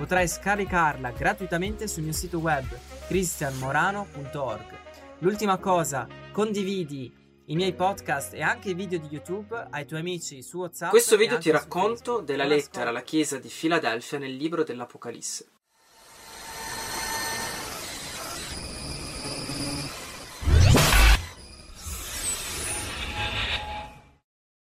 Potrai 0.00 0.26
scaricarla 0.26 1.10
gratuitamente 1.10 1.86
sul 1.86 2.04
mio 2.04 2.14
sito 2.14 2.38
web 2.38 2.64
cristianmorano.org. 3.06 4.78
L'ultima 5.18 5.58
cosa, 5.58 6.08
condividi 6.32 7.12
i 7.44 7.54
miei 7.54 7.74
podcast 7.74 8.32
e 8.32 8.40
anche 8.40 8.70
i 8.70 8.74
video 8.74 8.98
di 8.98 9.08
YouTube 9.10 9.66
ai 9.68 9.84
tuoi 9.84 10.00
amici 10.00 10.42
su 10.42 10.56
WhatsApp. 10.56 10.88
Questo 10.88 11.18
video 11.18 11.36
ti 11.36 11.50
racconto 11.50 12.20
della 12.22 12.46
lettera 12.46 12.88
alla 12.88 13.02
chiesa 13.02 13.38
di 13.38 13.50
Filadelfia 13.50 14.16
nel 14.16 14.34
libro 14.34 14.64
dell'Apocalisse. 14.64 15.59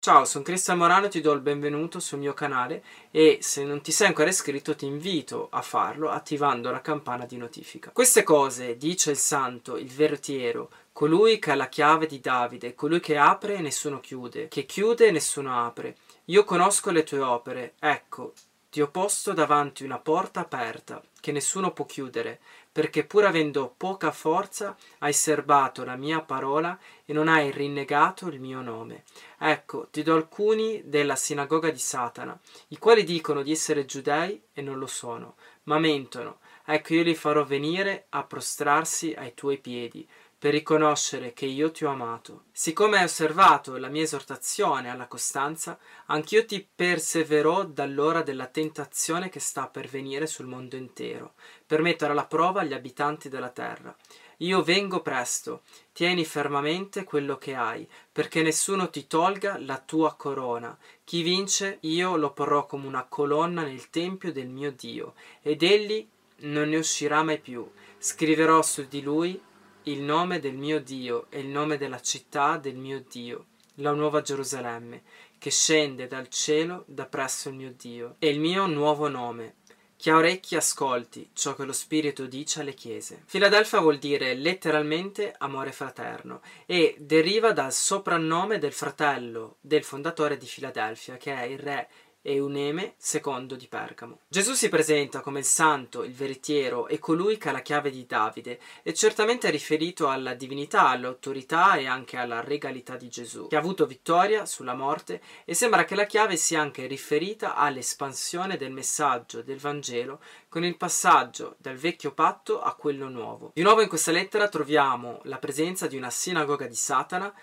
Ciao, 0.08 0.24
sono 0.24 0.46
Cristian 0.46 0.78
Morano 0.78 1.08
e 1.08 1.10
ti 1.10 1.20
do 1.20 1.34
il 1.34 1.42
benvenuto 1.42 2.00
sul 2.00 2.20
mio 2.20 2.34
canale 2.34 2.82
e 3.12 3.40
se 3.42 3.66
non 3.66 3.82
ti 3.82 3.92
sei 3.92 4.08
ancora 4.08 4.30
iscritto 4.30 4.74
ti 4.74 4.86
invito 4.86 5.50
a 5.52 5.62
farlo 5.62 6.10
attivando 6.10 6.72
la 6.72 6.80
campana 6.80 7.26
di 7.26 7.36
notifica. 7.36 7.92
Queste 7.92 8.24
cose 8.24 8.78
dice 8.78 9.12
il 9.12 9.18
santo, 9.18 9.76
il 9.76 9.90
vertiero, 9.90 10.70
colui 10.94 11.40
che 11.40 11.52
ha 11.52 11.56
la 11.56 11.68
chiave 11.68 12.08
di 12.08 12.22
Davide, 12.22 12.74
colui 12.74 13.02
che 13.02 13.18
apre 13.18 13.56
e 13.56 13.60
nessuno 13.60 14.00
chiude, 14.00 14.48
che 14.48 14.66
chiude 14.66 15.08
e 15.08 15.12
nessuno 15.12 15.66
apre. 15.66 15.98
Io 16.28 16.46
conosco 16.46 16.90
le 16.92 17.04
tue 17.04 17.20
opere, 17.20 17.74
ecco, 17.78 18.32
ti 18.78 18.84
ho 18.84 18.92
posto 18.92 19.34
davanti 19.34 19.84
una 19.84 19.98
porta 19.98 20.42
aperta 20.42 21.02
che 21.20 21.32
nessuno 21.32 21.72
può 21.72 21.88
chiudere, 21.88 22.40
perché 22.72 23.06
pur 23.06 23.26
avendo 23.26 23.74
poca 23.76 24.12
forza 24.12 24.78
hai 25.00 25.14
serbato 25.14 25.84
la 25.84 25.96
mia 25.96 26.22
parola 26.22 26.78
e 27.04 27.12
non 27.12 27.28
hai 27.28 27.50
rinnegato 27.50 28.28
il 28.28 28.40
mio 28.40 28.62
nome. 28.62 29.06
Ecco, 29.40 29.88
ti 29.90 30.04
do 30.04 30.14
alcuni 30.14 30.84
della 30.86 31.16
sinagoga 31.16 31.72
di 31.72 31.80
Satana, 31.80 32.40
i 32.68 32.78
quali 32.78 33.04
dicono 33.04 33.42
di 33.42 33.52
essere 33.52 33.86
giudei 33.86 34.40
e 34.54 34.62
non 34.62 34.78
lo 34.78 34.86
sono, 34.86 35.38
ma 35.64 35.80
mentono. 35.80 36.38
Ecco, 36.64 36.94
io 36.94 37.02
li 37.02 37.16
farò 37.16 37.44
venire 37.44 38.06
a 38.10 38.26
prostrarsi 38.26 39.12
ai 39.18 39.34
tuoi 39.34 39.58
piedi 39.58 40.08
per 40.40 40.52
riconoscere 40.52 41.34
che 41.34 41.48
io 41.48 41.72
ti 41.72 41.84
ho 41.84 41.90
amato. 41.90 42.44
Siccome 42.52 42.98
hai 42.98 43.06
osservato 43.06 43.78
la 43.78 43.88
mia 43.88 44.04
esortazione 44.04 44.90
alla 44.90 45.08
costanza, 45.08 45.80
anch'io 46.08 46.46
ti 46.46 46.68
perseverò 46.76 47.66
dall'ora 47.66 48.22
della 48.22 48.46
tentazione 48.46 49.30
che 49.30 49.40
sta 49.40 49.68
per 49.68 49.88
venire 49.88 50.28
sul 50.28 50.46
mondo 50.46 50.76
intero, 50.76 51.34
per 51.66 51.82
mettere 51.82 52.12
alla 52.12 52.26
prova 52.26 52.64
gli 52.64 52.74
abitanti 52.74 53.30
della 53.30 53.50
terra. 53.50 53.96
Io 54.42 54.62
vengo 54.62 55.02
presto, 55.02 55.64
tieni 55.92 56.24
fermamente 56.24 57.04
quello 57.04 57.40
che 57.40 57.56
hai, 57.56 57.90
perché 58.12 58.44
nessuno 58.44 58.92
ti 58.92 59.08
tolga 59.08 59.58
la 59.58 59.82
tua 59.84 60.14
corona. 60.14 60.78
Chi 61.04 61.24
vince, 61.24 61.80
io 61.82 62.16
lo 62.16 62.32
porrò 62.32 62.68
come 62.68 62.86
una 62.86 63.06
colonna 63.06 63.64
nel 63.64 63.90
tempio 63.90 64.32
del 64.32 64.50
mio 64.50 64.72
Dio, 64.72 65.16
ed 65.42 65.64
egli 65.64 66.08
non 66.42 66.70
ne 66.70 66.78
uscirà 66.78 67.24
mai 67.24 67.40
più. 67.40 67.68
Scriverò 67.98 68.62
su 68.62 68.86
di 68.88 69.02
lui 69.02 69.42
il 69.88 70.02
nome 70.02 70.40
del 70.40 70.56
mio 70.56 70.82
Dio 70.82 71.28
e 71.30 71.40
il 71.40 71.48
nome 71.48 71.78
della 71.78 72.02
città 72.02 72.58
del 72.58 72.76
mio 72.76 73.04
Dio, 73.10 73.46
la 73.76 73.94
nuova 73.94 74.22
Gerusalemme, 74.22 75.04
che 75.38 75.50
scende 75.50 76.08
dal 76.08 76.28
cielo 76.28 76.84
da 76.88 77.06
presso 77.06 77.48
il 77.48 77.56
mio 77.56 77.74
Dio, 77.78 78.16
e 78.20 78.28
il 78.28 78.40
mio 78.40 78.66
nuovo 78.66 79.08
nome. 79.08 79.56
Chi 79.96 80.10
ha 80.10 80.18
orecchi 80.18 80.56
ascolti 80.56 81.30
ciò 81.34 81.56
che 81.56 81.64
lo 81.64 81.72
Spirito 81.72 82.26
dice 82.28 82.60
alle 82.60 82.74
chiese. 82.74 83.24
Filadelfia 83.26 83.80
vuol 83.80 83.98
dire 83.98 84.36
letteralmente 84.36 85.34
amore 85.38 85.72
fraterno 85.72 86.42
e 86.66 86.96
deriva 87.00 87.52
dal 87.52 87.74
soprannome 87.74 88.60
del 88.60 88.74
fratello 88.74 89.56
del 89.62 89.84
fondatore 89.84 90.38
di 90.38 90.46
Filadelfia, 90.46 91.18
che 91.18 91.34
è 91.34 91.44
il 91.44 91.60
re 91.60 91.90
Euneme 92.28 92.96
II 93.14 93.56
di 93.56 93.68
Pergamo. 93.68 94.20
Gesù 94.28 94.54
si 94.54 94.68
presenta 94.68 95.22
come 95.22 95.40
il 95.40 95.46
santo, 95.46 96.04
il 96.04 96.14
veritiero 96.14 96.88
e 96.88 97.00
colui 97.00 97.38
che 97.38 97.50
ha 97.50 97.54
la 97.54 97.62
chiave 97.62 97.90
di 97.90 98.06
Davide 98.06 98.60
e 98.84 98.94
certamente 98.94 99.48
è 99.48 99.52
riferito 99.52 100.10
alla 100.10 100.34
divinità, 100.34 100.90
all'autorità 100.90 101.76
e 101.76 101.88
anche 101.88 102.18
alla 102.18 102.42
regalità 102.42 102.98
di 102.98 103.08
Gesù, 103.08 103.48
che 103.48 103.56
ha 103.56 103.60
avuto 103.60 103.86
vittoria 103.86 104.46
sulla 104.46 104.74
morte 104.74 105.22
e 105.46 105.54
sembra 105.54 105.86
che 105.86 105.96
la 105.96 106.06
chiave 106.06 106.36
sia 106.36 106.60
anche 106.60 106.86
riferita 106.86 107.56
all'espansione 107.56 108.58
del 108.58 108.72
messaggio 108.72 109.42
del 109.42 109.60
Vangelo 109.60 110.20
con 110.50 110.66
il 110.66 110.76
passaggio 110.76 111.56
dal 111.60 111.78
vecchio 111.78 112.12
patto 112.12 112.62
a 112.62 112.74
quello 112.76 113.08
nuovo. 113.08 113.52
Di 113.54 113.62
nuovo 113.62 113.82
in 113.82 113.88
questa 113.88 114.12
lettera 114.12 114.50
troviamo 114.50 115.22
la 115.24 115.38
presenza 115.38 115.88
di 115.88 115.96
una 115.96 116.10
sinagoga 116.10 116.68
di 116.68 116.76
Satana 116.76 117.34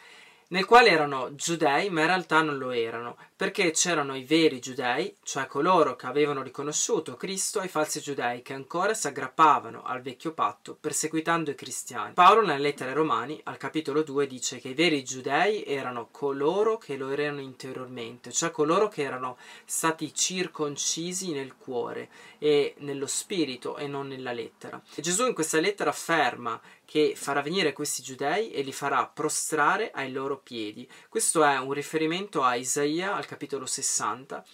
nel 0.49 0.66
quale 0.66 0.91
erano 0.91 1.34
giudei, 1.34 1.91
ma 1.91 2.03
in 2.03 2.06
realtà 2.06 2.43
non 2.43 2.59
lo 2.59 2.71
erano, 2.71 3.16
perché 3.37 3.72
c'erano 3.72 4.17
i 4.17 4.22
veri 4.22 4.61
giudei, 4.61 5.17
cioè 5.25 5.47
coloro 5.47 5.97
che 5.97 6.06
avevano 6.06 6.43
riconosciuto 6.43 7.17
Cristo, 7.17 7.61
e 7.61 7.65
i 7.65 7.69
falsi 7.69 8.00
giudei 8.00 8.43
che 8.43 8.53
ancora 8.53 8.95
si 8.95 9.09
aggrappavano 9.09 9.83
al 9.83 10.03
vecchio 10.03 10.33
patto, 10.33 10.77
perseguitando 10.81 11.50
i 11.50 11.56
cristiani. 11.56 12.15
Paolo 12.15 12.43
nella 12.43 12.59
lettera 12.59 12.91
ai 12.91 12.97
Romani, 12.97 13.41
al 13.45 13.56
capitolo 13.56 14.03
2, 14.03 14.27
dice 14.28 14.59
che 14.59 14.69
i 14.69 14.75
veri 14.75 15.03
giudei 15.03 15.65
erano 15.65 16.09
coloro 16.12 16.78
che 16.78 16.97
lo 16.97 17.11
erano 17.11 17.41
interiormente, 17.41 18.31
cioè 18.31 18.53
coloro 18.53 18.89
che 18.89 19.03
erano 19.03 19.37
stati 19.65 20.15
circoncisi 20.15 21.33
nel 21.33 21.56
cuore 21.56 22.09
e 22.39 22.75
nello 22.78 23.06
spirito 23.06 23.77
e 23.77 23.89
non 23.89 24.06
nella 24.06 24.33
lettera. 24.33 24.81
E 24.95 25.03
Gesù 25.03 25.27
in 25.27 25.34
questa 25.34 25.59
lettera 25.59 25.91
afferma 25.91 26.61
che 26.84 27.15
farà 27.16 27.41
venire 27.41 27.72
questi 27.72 28.03
giudei 28.03 28.53
e 28.53 28.62
li 28.62 28.72
farà 28.72 29.06
prostrare 29.06 29.91
ai 29.93 30.12
loro 30.12 30.39
piedi. 30.39 30.89
Questo 31.09 31.43
è 31.43 31.59
un 31.59 31.72
riferimento 31.72 32.43
a 32.43 32.55
Isaia 32.55 33.15
al 33.15 33.23
capitolo 33.26 33.66
60 33.66 34.44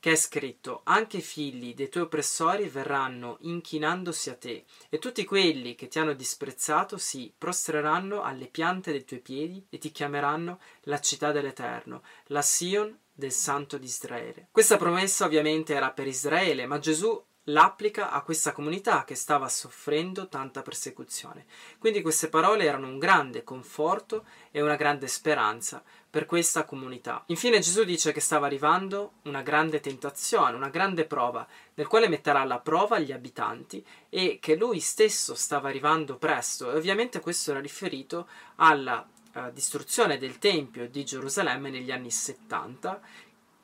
che 0.00 0.12
è 0.12 0.16
scritto 0.16 0.80
anche 0.84 1.18
i 1.18 1.22
figli 1.22 1.74
dei 1.74 1.90
tuoi 1.90 2.04
oppressori 2.04 2.66
verranno 2.68 3.36
inchinandosi 3.40 4.30
a 4.30 4.36
te 4.36 4.64
e 4.88 4.98
tutti 4.98 5.26
quelli 5.26 5.74
che 5.74 5.88
ti 5.88 5.98
hanno 5.98 6.14
disprezzato 6.14 6.96
si 6.96 7.32
prostreranno 7.36 8.22
alle 8.22 8.46
piante 8.46 8.92
dei 8.92 9.04
tuoi 9.04 9.20
piedi 9.20 9.64
e 9.68 9.76
ti 9.76 9.92
chiameranno 9.92 10.58
la 10.84 10.98
città 11.00 11.32
dell'Eterno, 11.32 12.02
la 12.28 12.40
Sion 12.40 12.98
del 13.12 13.30
Santo 13.30 13.76
di 13.76 13.84
Israele. 13.84 14.48
Questa 14.50 14.78
promessa 14.78 15.26
ovviamente 15.26 15.74
era 15.74 15.90
per 15.90 16.06
Israele, 16.06 16.64
ma 16.64 16.78
Gesù 16.78 17.22
l'applica 17.44 18.10
a 18.10 18.22
questa 18.22 18.52
comunità 18.52 19.04
che 19.04 19.14
stava 19.14 19.48
soffrendo 19.48 20.28
tanta 20.28 20.62
persecuzione. 20.62 21.46
Quindi 21.78 22.02
queste 22.02 22.28
parole 22.28 22.64
erano 22.64 22.86
un 22.86 22.98
grande 22.98 23.42
conforto 23.42 24.26
e 24.50 24.60
una 24.60 24.76
grande 24.76 25.06
speranza 25.08 25.82
per 26.10 26.26
questa 26.26 26.64
comunità. 26.64 27.22
Infine 27.26 27.60
Gesù 27.60 27.84
dice 27.84 28.12
che 28.12 28.20
stava 28.20 28.46
arrivando 28.46 29.14
una 29.22 29.42
grande 29.42 29.80
tentazione, 29.80 30.56
una 30.56 30.68
grande 30.68 31.06
prova, 31.06 31.46
nel 31.74 31.86
quale 31.86 32.08
metterà 32.08 32.40
alla 32.40 32.58
prova 32.58 32.98
gli 32.98 33.12
abitanti 33.12 33.84
e 34.08 34.38
che 34.40 34.56
lui 34.56 34.80
stesso 34.80 35.34
stava 35.34 35.68
arrivando 35.68 36.16
presto 36.16 36.70
e 36.70 36.76
ovviamente 36.76 37.20
questo 37.20 37.52
era 37.52 37.60
riferito 37.60 38.28
alla 38.56 39.06
uh, 39.34 39.50
distruzione 39.52 40.18
del 40.18 40.38
Tempio 40.38 40.88
di 40.88 41.04
Gerusalemme 41.04 41.70
negli 41.70 41.92
anni 41.92 42.10
70, 42.10 43.00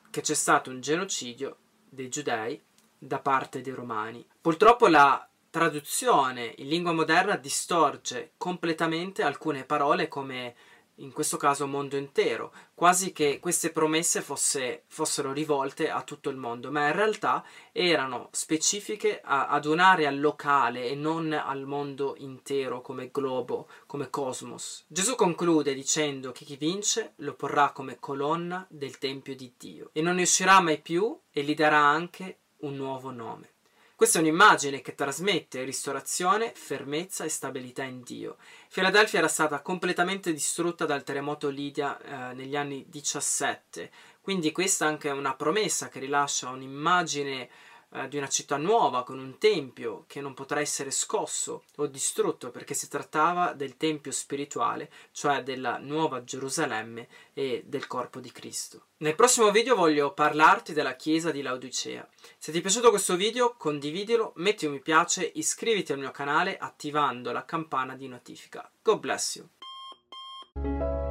che 0.09 0.21
c'è 0.21 0.33
stato 0.33 0.69
un 0.69 0.79
genocidio 0.79 1.57
dei 1.89 2.09
giudei 2.09 2.61
da 2.97 3.19
parte 3.19 3.61
dei 3.61 3.73
romani. 3.73 4.25
Purtroppo 4.39 4.87
la 4.87 5.27
traduzione 5.49 6.53
in 6.57 6.67
lingua 6.67 6.91
moderna 6.91 7.35
distorce 7.35 8.33
completamente 8.37 9.23
alcune 9.23 9.63
parole 9.63 10.07
come 10.07 10.55
in 10.99 11.11
questo 11.11 11.37
caso 11.37 11.67
mondo 11.67 11.97
intero, 11.97 12.53
quasi 12.73 13.11
che 13.11 13.39
queste 13.39 13.71
promesse 13.71 14.21
fosse, 14.21 14.83
fossero 14.87 15.31
rivolte 15.31 15.89
a 15.89 16.01
tutto 16.01 16.29
il 16.29 16.37
mondo, 16.37 16.71
ma 16.71 16.87
in 16.87 16.93
realtà 16.93 17.43
erano 17.71 18.29
specifiche 18.31 19.21
a, 19.23 19.47
ad 19.47 19.65
un'area 19.65 20.09
locale 20.11 20.87
e 20.87 20.95
non 20.95 21.33
al 21.33 21.65
mondo 21.65 22.15
intero 22.17 22.81
come 22.81 23.09
globo, 23.11 23.67
come 23.85 24.09
cosmos. 24.09 24.85
Gesù 24.87 25.15
conclude 25.15 25.73
dicendo 25.73 26.31
che 26.31 26.45
chi 26.45 26.55
vince 26.55 27.13
lo 27.17 27.35
porrà 27.35 27.71
come 27.71 27.99
colonna 27.99 28.65
del 28.69 28.97
Tempio 28.97 29.35
di 29.35 29.53
Dio 29.57 29.89
e 29.93 30.01
non 30.01 30.15
ne 30.15 30.23
uscirà 30.23 30.59
mai 30.61 30.79
più 30.79 31.17
e 31.31 31.43
gli 31.43 31.53
darà 31.53 31.79
anche 31.79 32.39
un 32.67 32.75
nuovo 32.75 33.11
nome. 33.11 33.53
Questa 33.95 34.19
è 34.19 34.21
un'immagine 34.21 34.81
che 34.81 34.93
trasmette 34.93 35.63
ristorazione, 35.63 36.51
fermezza 36.53 37.23
e 37.23 37.29
stabilità 37.29 37.81
in 37.81 38.03
Dio. 38.03 38.37
Filadelfia 38.67 39.17
era 39.17 39.27
stata 39.27 39.61
completamente 39.61 40.31
distrutta 40.31 40.85
dal 40.85 41.03
terremoto 41.03 41.49
Lidia 41.49 41.99
eh, 41.99 42.33
negli 42.35 42.55
anni 42.55 42.85
17, 42.87 43.89
quindi 44.21 44.51
questa 44.51 44.85
anche 44.85 45.09
è 45.09 45.13
una 45.13 45.33
promessa 45.33 45.89
che 45.89 45.97
rilascia 45.99 46.49
un'immagine 46.49 47.49
eh, 47.93 48.07
di 48.07 48.17
una 48.17 48.29
città 48.29 48.55
nuova 48.57 49.03
con 49.03 49.19
un 49.19 49.37
tempio 49.37 50.05
che 50.07 50.21
non 50.21 50.33
potrà 50.33 50.61
essere 50.61 50.91
scosso 50.91 51.63
o 51.75 51.87
distrutto 51.87 52.49
perché 52.49 52.73
si 52.73 52.87
trattava 52.87 53.53
del 53.53 53.75
tempio 53.75 54.11
spirituale, 54.11 54.89
cioè 55.11 55.43
della 55.43 55.77
nuova 55.77 56.23
Gerusalemme 56.23 57.07
e 57.33 57.63
del 57.65 57.87
corpo 57.87 58.19
di 58.19 58.31
Cristo. 58.31 58.85
Nel 58.97 59.15
prossimo 59.15 59.51
video 59.51 59.75
voglio 59.75 60.13
parlarti 60.13 60.73
della 60.73 60.95
chiesa 60.95 61.31
di 61.31 61.41
Laodicea. 61.41 62.07
Se 62.37 62.51
ti 62.51 62.59
è 62.59 62.61
piaciuto 62.61 62.89
questo 62.89 63.15
video 63.15 63.55
condividilo, 63.57 64.31
metti 64.37 64.65
un 64.65 64.77
mi 64.77 64.81
piace, 64.81 65.31
iscriviti 65.35 65.91
al 65.91 65.99
mio 65.99 66.11
canale 66.11 66.57
attivando 66.57 67.31
la 67.31 67.45
campana 67.45 67.95
di 67.95 68.07
notifica. 68.07 68.69
God 68.81 68.99
bless 68.99 69.35
you! 69.35 71.06